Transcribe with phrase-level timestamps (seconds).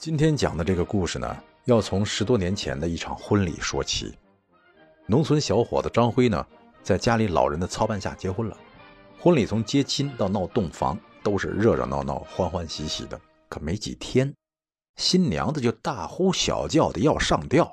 [0.00, 1.36] 今天讲的这个故事呢，
[1.66, 4.16] 要从十多年前的一场婚礼说起。
[5.06, 6.46] 农村小伙子张辉呢，
[6.82, 8.56] 在家里老人的操办下结婚了。
[9.18, 13.20] 婚礼从接亲到闹洞房，都是热热闹闹、欢欢喜喜的。
[13.50, 14.34] 可没几天，
[14.96, 17.70] 新娘子就大呼小叫的要上吊。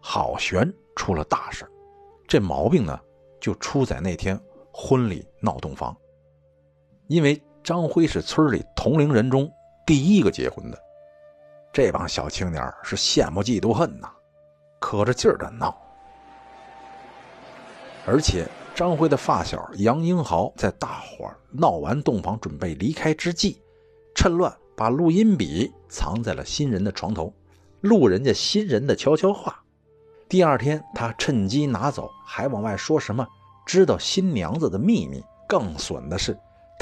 [0.00, 1.64] 好悬出了大事
[2.26, 2.98] 这毛病呢，
[3.40, 4.36] 就出在那天
[4.72, 5.96] 婚礼闹洞房。
[7.12, 9.46] 因为张辉是村里同龄人中
[9.84, 10.78] 第一个结婚的，
[11.70, 14.08] 这帮小青年是羡慕嫉妒恨呐，
[14.80, 15.76] 可着劲儿的闹。
[18.06, 23.60] 而且张辉的发小杨英豪在大伙闹完洞房准备离开之际，
[24.14, 27.30] 趁乱把录音笔藏在了新人的床头，
[27.82, 29.62] 录人家新人的悄悄话。
[30.30, 33.28] 第二天，他趁机拿走，还往外说什么
[33.66, 35.22] 知道新娘子的秘密。
[35.46, 36.34] 更损的是，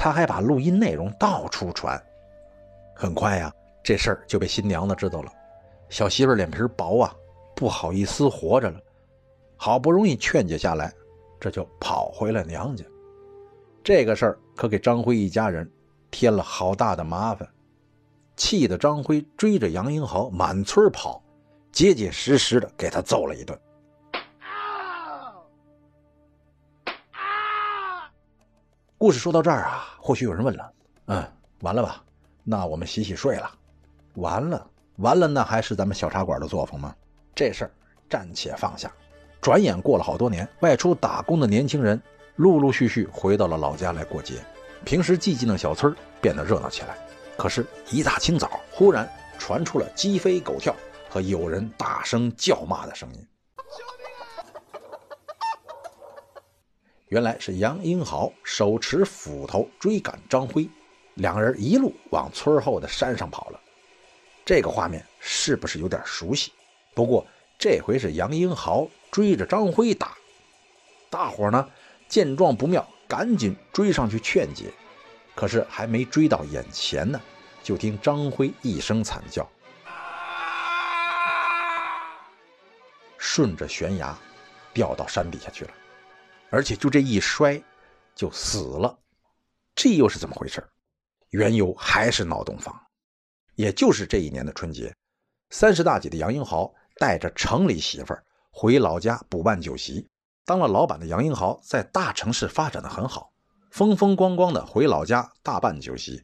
[0.02, 2.02] 他还把录音内容到处传。
[2.94, 5.30] 很快呀，这事儿就被新娘子知道了。
[5.90, 7.14] 小媳妇脸皮薄啊，
[7.54, 8.80] 不好意思活着了。
[9.58, 10.90] 好不容易劝解下来，
[11.38, 12.82] 这就跑回了娘家。
[13.84, 15.70] 这个事儿可给张辉一家人
[16.10, 17.46] 添了好大的麻烦，
[18.36, 21.22] 气得张辉追着杨英豪满村跑。
[21.72, 23.58] 结结实实的给他揍了一顿。
[29.00, 30.72] 故事说到这儿啊，或许有人问了
[31.08, 31.26] ：“嗯，
[31.62, 32.04] 完了吧？
[32.44, 33.50] 那我们洗洗睡了？
[34.16, 36.94] 完了，完了，那还是咱们小茶馆的作风吗？
[37.34, 37.70] 这事儿
[38.10, 38.92] 暂且放下。
[39.40, 41.98] 转眼过了好多年，外出打工的年轻人
[42.36, 44.34] 陆陆续续回到了老家来过节，
[44.84, 46.94] 平时寂静的小村变得热闹起来。
[47.38, 50.76] 可是，一大清早，忽然传出了鸡飞狗跳。
[51.08, 53.26] 和有人大声叫骂的声音，
[57.10, 60.68] 原来是杨英豪手持斧头追赶张辉，
[61.14, 63.60] 两人一路往村后的山上跑了。
[64.44, 66.52] 这个画面是不是有点熟悉？
[66.94, 67.26] 不过
[67.58, 70.16] 这回是杨英豪追着张辉打，
[71.10, 71.68] 大伙呢
[72.08, 74.66] 见状不妙，赶紧追上去劝解。
[75.34, 77.20] 可是还没追到眼前呢，
[77.60, 79.48] 就听张辉一声惨叫。
[83.18, 84.16] 顺着悬崖
[84.72, 85.70] 掉到山底下去了，
[86.50, 87.60] 而且就这一摔
[88.14, 88.98] 就死了。
[89.74, 90.62] 这又是怎么回事？
[91.30, 92.78] 缘由还是闹洞房。
[93.54, 94.94] 也就是这一年的春节，
[95.50, 100.06] 三十大几的杨英豪带着城里媳妇儿回老家补办酒席。
[100.44, 103.32] 当了老板的杨英豪在大城市发展的很好，
[103.70, 106.22] 风风光光的回老家大办酒席。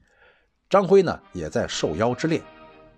[0.68, 2.42] 张辉呢也在受邀之列，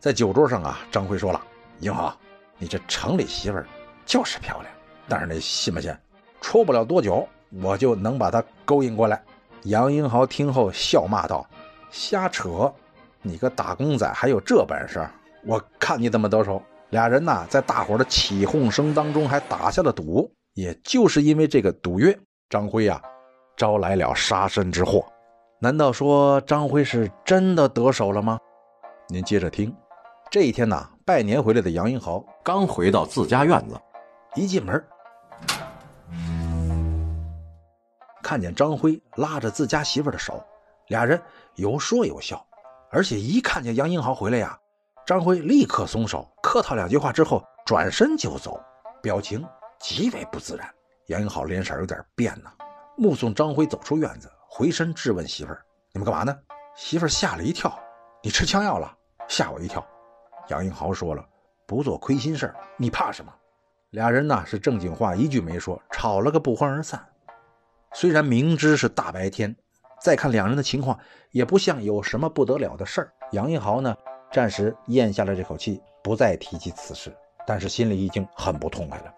[0.01, 1.47] 在酒桌上啊，张辉说了
[1.81, 2.19] ：“英豪，
[2.57, 3.69] 你这城里媳妇儿。”
[4.07, 4.75] 就是漂亮，
[5.07, 5.95] 但是那信不信，
[6.41, 7.27] 出不了多久，
[7.63, 9.23] 我就能把她勾引过来。
[9.65, 11.47] 杨英豪听后笑骂道
[11.91, 12.73] ：“瞎扯！
[13.23, 15.07] 你个打工仔还有这本事？
[15.45, 20.31] 我看你怎么得手！”俩人呐，在大伙的起哄声当中还打下了赌。
[20.55, 23.01] 也就是因为这个赌约，张辉呀，
[23.57, 25.05] 招来了杀身之祸。
[25.61, 28.39] 难道说张辉是真的得手了吗？
[29.09, 29.75] 您接着听。
[30.31, 33.79] 这一天呐，拜年回来的杨英豪刚回到自家院子。
[34.35, 34.83] 一进门，
[38.29, 40.45] 看见张辉拉着自家媳妇的手，
[40.89, 41.19] 俩人
[41.55, 42.47] 有说有笑，
[42.91, 44.55] 而且一看见杨英豪回来呀，
[45.07, 48.63] 张辉立刻松手，客套两句话之后转身就走，
[49.01, 49.43] 表情
[49.81, 50.71] 极为不自然。
[51.07, 52.51] 杨英豪脸色有点变呐，
[52.99, 55.65] 目送张辉走出院子，回身质问媳妇儿
[55.95, 56.39] ：“你们干嘛呢？”
[56.77, 57.81] 媳妇儿吓了一跳
[58.23, 58.95] ：“你吃枪药了？
[59.27, 59.83] 吓我一跳。”
[60.49, 61.27] 杨英豪说了
[61.67, 63.33] ：“不做亏心事你怕什么？”
[63.89, 67.03] 俩人呢是正经话一句没说，吵了个不欢而散。
[67.93, 69.55] 虽然明知是大白天，
[70.01, 70.99] 再看两人的情况，
[71.31, 73.13] 也不像有什么不得了的事儿。
[73.33, 73.97] 杨一豪呢，
[74.33, 77.15] 暂时咽下了这口气，不再提及此事，
[77.47, 79.13] 但是心里已经很不痛快了。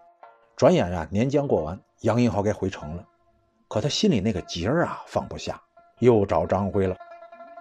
[0.57, 3.05] 转眼啊，年将过完，杨一豪该回城了，
[3.69, 5.61] 可他心里那个结儿啊放不下，
[5.99, 6.97] 又找张辉了。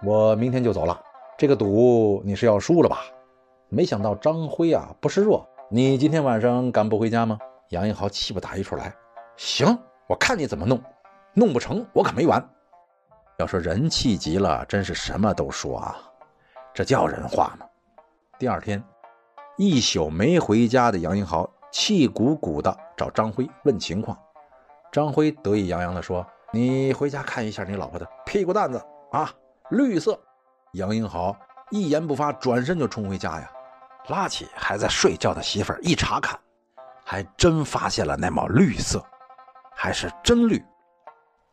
[0.02, 1.02] 我明天就走了，
[1.36, 3.00] 这个赌你是要输了吧？
[3.68, 5.48] 没想到张辉啊不示弱。
[5.70, 7.38] 你今天晚上敢不回家吗？
[7.68, 8.92] 杨英豪气不打一处来。
[9.36, 9.78] 行，
[10.08, 10.82] 我看你怎么弄，
[11.34, 12.42] 弄不成我可没完。
[13.38, 15.96] 要说人气急了，真是什么都说啊，
[16.74, 17.66] 这叫人话吗？
[18.38, 18.82] 第二天，
[19.56, 24.18] 一宿没回家的杨英豪气鼓鼓的找张辉问情况。
[24.92, 29.32] 张辉得意洋洋的说：“你回家看一下你老婆的屁股蛋子啊，
[29.70, 30.18] 绿色。”
[30.74, 31.34] 杨英豪
[31.70, 33.50] 一言不发，转身就冲回家呀，
[34.08, 36.38] 拉起还在睡觉的媳妇儿一查看，
[37.04, 39.02] 还真发现了那抹绿色，
[39.74, 40.62] 还是真绿。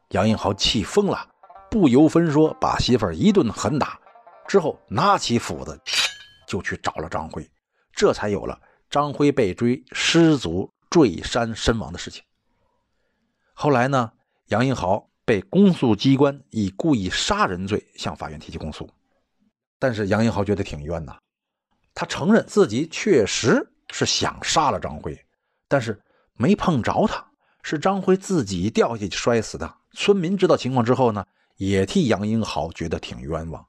[0.09, 1.27] 杨英豪气疯了。
[1.69, 3.99] 不由分说，把媳妇儿一顿狠打，
[4.47, 5.77] 之后拿起斧子
[6.47, 7.45] 就去找了张辉，
[7.91, 8.57] 这才有了
[8.89, 12.23] 张辉被追失足坠山身亡的事情。
[13.53, 14.13] 后来呢，
[14.45, 18.89] 杨英豪被公诉机关以故意杀人罪向法院提起公诉，
[19.77, 21.17] 但是杨英豪觉得挺冤呐，
[21.93, 25.19] 他承认自己确实是想杀了张辉，
[25.67, 26.01] 但是
[26.33, 27.29] 没碰着他，
[27.61, 29.76] 是张辉自己掉下去摔死的。
[29.93, 31.25] 村民知道情况之后呢？
[31.57, 33.65] 也替杨英豪觉得挺冤枉，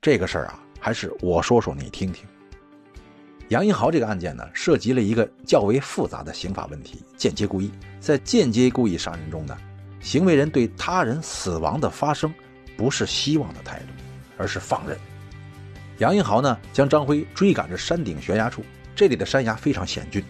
[0.00, 2.24] 这个事儿啊，还是我说说你听听。
[3.48, 7.70] 杨英豪这个案件呢，涉及了一个较为复杂的刑法问题——间接故意。
[8.00, 9.54] 在间接故意杀人中呢，
[10.00, 12.32] 行为人对他人死亡的发生，
[12.78, 13.88] 不是希望的态度，
[14.38, 14.98] 而是放任。
[15.98, 18.64] 杨英豪呢，将张辉追赶至山顶悬崖处，
[18.94, 20.24] 这里的山崖非常险峻。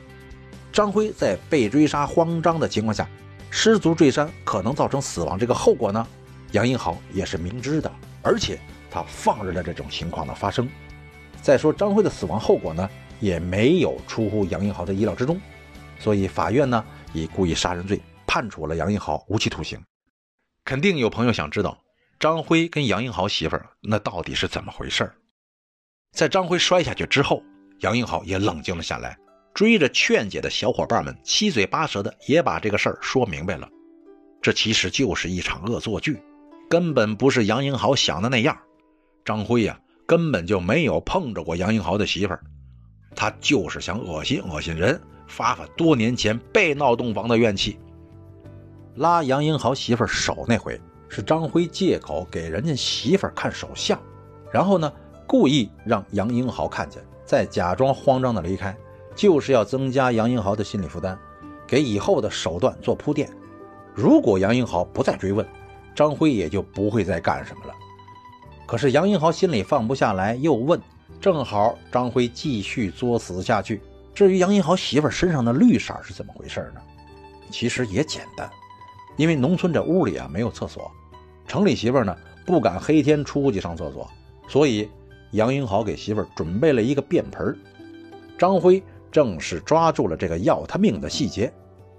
[0.73, 3.09] 张辉在被追杀、慌张的情况下，
[3.59, 6.07] 失足坠山，可能造成死亡，这个后果呢？
[6.53, 7.91] 杨英豪也是明知的，
[8.23, 8.61] 而且
[8.91, 10.69] 他放任了这种情况的发生。
[11.41, 12.87] 再说张辉的死亡后果呢，
[13.19, 15.41] 也没有出乎杨英豪的意料之中，
[15.99, 19.83] 所以法院呢以故意杀人罪判处了杨英豪无期徒刑。
[20.63, 21.83] 肯定有朋友想知道，
[22.21, 25.15] 张辉跟杨英豪媳妇儿那到底是怎么回事儿
[26.13, 27.43] 在张辉摔下去之后，
[27.81, 29.17] 杨英豪也冷静了下来，
[29.57, 33.67] 追着劝解的小伙伴们七嘴八舌的也把这个事儿说明白了。
[34.43, 36.23] 这其实就是一场恶作剧。
[36.69, 38.55] 根本不是杨英豪想的那样，
[39.25, 42.41] 张辉呀根本就没有碰着过杨英豪的媳妇儿，
[43.15, 47.79] 他就是想恶心恶心人，发发多年前被闹洞房的怨气。
[48.97, 53.99] 拉杨英豪媳妇儿手那回是张辉借口给人家媳妇儿看手相，
[54.53, 54.93] 然后呢
[55.27, 58.77] 故意让杨英豪看见，再假装慌张的离开，
[59.17, 61.19] 就是要增加杨英豪的心理负担，
[61.67, 63.29] 给以后的手段做铺垫。
[63.93, 65.45] 如果杨英豪不再追问。
[65.97, 67.73] 张辉也就不会再干什么了。
[68.67, 70.79] 可是杨英豪心里放不下来，又问：
[71.23, 73.81] 正好张辉继续作死下去。
[74.13, 76.83] 至于杨英豪媳妇身上的绿色是怎么回事呢？
[77.51, 78.51] 其实也简单，
[79.17, 80.91] 因为农村这屋里啊没有厕所，
[81.49, 82.15] 城里媳妇呢
[82.45, 84.07] 不敢黑天出去上厕所，
[84.47, 84.91] 所以
[85.31, 87.59] 杨英豪给媳妇准备了一个便盆。
[88.37, 88.83] 张辉
[89.17, 91.51] 正是抓住了这个要他命的细节，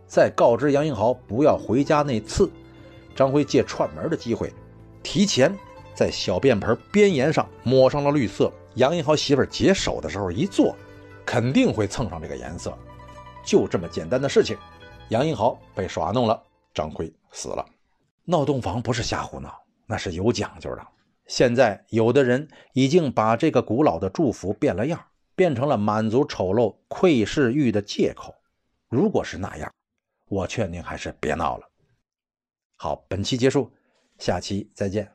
[0.06, 2.48] 在告知杨英豪不要回家那次。
[3.16, 4.54] 张辉借串门的机会，
[5.02, 5.52] 提前
[5.96, 8.54] 在小便盆边沿上抹上了绿色。
[8.75, 10.75] 杨英豪媳妇解手的时候一坐，
[11.25, 12.72] 肯定会蹭上这个颜色。
[13.44, 14.56] 就这么简单的事情，
[15.10, 16.40] 杨英豪被耍弄了，
[16.72, 17.66] 张辉死了。
[18.25, 19.52] 闹洞房不是瞎胡闹，
[19.88, 20.88] 那是有讲究的。
[21.25, 25.04] 现在有的人已经把这个古老的祝福变了样，
[25.38, 28.34] 变成了满足丑陋窥视欲的借口。
[28.89, 29.72] 如果是那样，
[30.28, 31.63] 我劝您还是别闹了。
[32.75, 33.72] 好，本期结束，
[34.18, 35.07] 下期再见。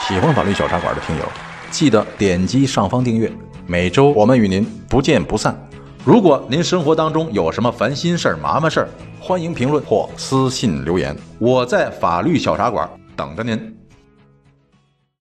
[0.00, 1.24] 喜欢法律小茶馆的听友，
[1.70, 3.30] 记得点击上方订阅，
[3.66, 5.54] 每周我们与您不见不散。
[6.02, 8.88] 如果您生活当中有什么烦心事儿、麻烦事儿，
[9.20, 13.77] 欢迎评论或私信留言，我在法律小茶馆等着您。